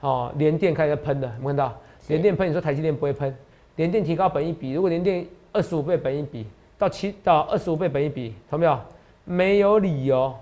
[0.00, 1.78] 哦，连电开始喷的，有看到？
[2.08, 3.36] 连电喷，你说台积电不会喷？
[3.76, 6.46] 连电提高本一比，如果连电二十五倍本一比
[6.82, 8.76] 到七到二十五倍本一比，同没有？
[9.24, 10.34] 没有理由。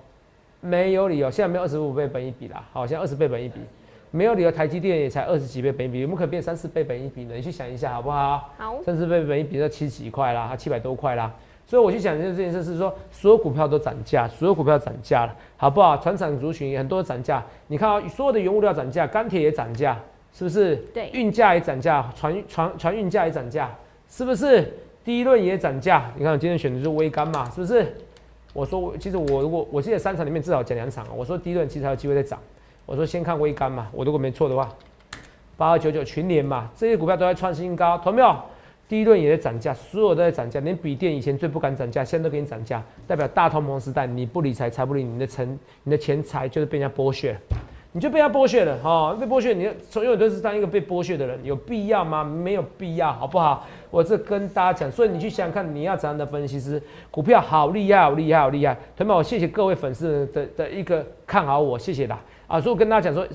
[0.63, 3.61] 没有理由，现在没有二十五倍本一比啦，好，现在二十倍本一比，
[4.11, 7.35] 没有理由，台积电也才二十几倍本一比，有没有可能变三四倍本一比呢？
[7.35, 8.51] 你去想一下好不好？
[8.57, 11.31] 好，三四倍本一比要七十几块啦，它七百多块啦，
[11.67, 15.97] 所以我去想就这件事是说，所有股票都涨价，所有股票涨价了，好不好？
[15.97, 19.99] 船厂族群很多涨价，你看啊，所有的原物料涨价，钢铁也涨价，
[20.35, 20.77] 是不是？
[20.93, 23.71] 对，运价也涨价，船船船运价也涨价，
[24.11, 24.71] 是不是？
[25.05, 27.87] 第一轮也涨价，你看我今天选的是微甘嘛，是不是？
[28.53, 32.39] 我说，其实我如果我记得三场里面至少讲两场我说第一轮其实还有机会再涨，
[32.85, 34.69] 我说先看微甘嘛，我如果没错的话，
[35.57, 38.37] 八二九九群联嘛，这些股票都在创新高，同没有？
[38.89, 47.37] 第一轮也在涨价，所有都在涨价，连笔电以前最不敢涨价，现在都给你涨价，代表大通膨时代你不理财，财不理你的钱，你的钱财就是被人家剥削，
[47.93, 52.25] 你就被人家剥削了哈，被剥削，你所有都是当一个被剥削的人，有必要吗？
[52.25, 53.65] 没有必要，好不好？
[53.91, 62.61] 我这跟大家讲，所以你去想想看，你要怎样的分析师，股票好厉害，好厉害，好厉害，同学们，我谢谢各位粉丝的的一个看好我，谢谢啦啊！
[62.61, 63.27] 所以我跟大家讲说，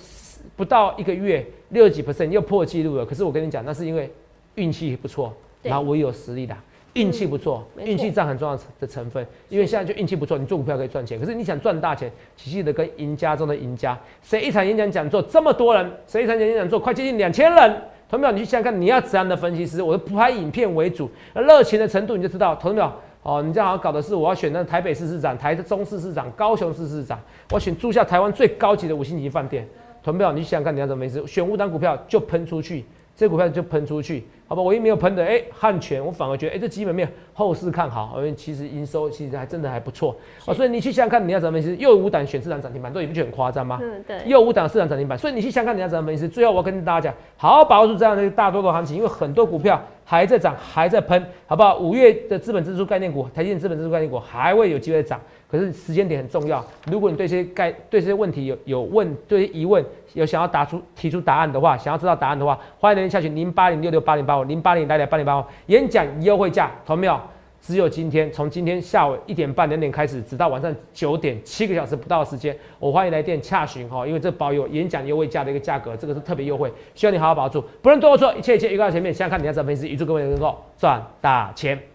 [0.56, 4.10] 不到一个月六几 percent 又破纪录了，可是我跟你讲，那是因为
[4.56, 5.34] 运气不错。
[5.63, 6.56] 然后我有实力的，
[6.94, 9.26] 运气不错，运气占很重要的成分。
[9.50, 11.20] 因为现在就运气不错，你做股票可以赚钱。
[11.20, 13.98] 可是你想赚大钱，记得跟赢家中的赢家。
[14.22, 15.91] 谁一场演讲讲座这么多人？
[16.06, 17.82] 谁一场演讲座快接近两千人？
[18.15, 19.84] 同学们，你去想想看，你要怎样的分析师？
[19.84, 22.56] 我不拍影片为主，热情的程度你就知道。
[22.56, 22.89] 同学们，
[23.23, 27.19] 哦，你这样好像搞的是我要选那台北市市长、台中市市长、高雄市市长，
[27.51, 29.67] 我选住下台湾最高级的五星级饭店。
[30.01, 31.28] 同学们，你想想看，你要怎么分析？
[31.28, 32.86] 选五档股票就喷出去。
[33.15, 34.62] 这股票就喷出去，好吧？
[34.62, 40.13] 我一没有喷的，哎，汉泉，我反而觉得，哎，这基本面后市看好，因为其实营收其实还真的还不错
[40.45, 40.54] 啊。
[40.54, 41.82] 所以你去想想看，你要怎么分析？
[41.82, 43.80] 又五档选市场涨停板，都你不觉得很夸张吗？
[43.82, 44.17] 嗯，对。
[44.25, 46.28] 又五档市场涨停板，所以你去想想看，你要怎么分析？
[46.28, 51.78] 最后我要跟大家讲，好好把握住这样的一个大多头行情，因为很多股票还在涨，还在喷，好不好？
[51.78, 55.21] 五月的资本支出概念股，台积电资本支出概念股还会有机会涨。
[55.56, 56.63] 可是时间点很重要。
[56.91, 67.20] 如果你对这些概对这些问题有有问对疑问有想要答出提出答案的话，想要知道答案的话，欢迎您下去零八零六六八零八五零八零来来八零八五演讲优惠价，同没有？
[67.62, 81.95] 只有今天，从今天下午一点半两点开始，直到晚上九点，七个小时不到的时间，我欢迎来电洽询哈，因为这保有演讲优惠价的一个价格，这个是特别优惠，希望你好好保住，不论多或错，一切一切预告前面，想看你要怎么分析，预祝各位能够赚大钱。